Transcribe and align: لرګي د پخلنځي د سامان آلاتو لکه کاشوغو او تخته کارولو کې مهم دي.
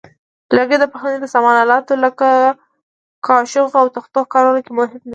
لرګي 0.55 0.77
د 0.79 0.85
پخلنځي 0.91 1.19
د 1.21 1.27
سامان 1.33 1.55
آلاتو 1.63 1.93
لکه 2.05 2.27
کاشوغو 3.27 3.79
او 3.81 3.87
تخته 3.95 4.19
کارولو 4.33 4.63
کې 4.65 4.71
مهم 4.79 5.01
دي. 5.05 5.09